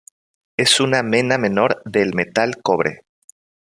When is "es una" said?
0.57-1.03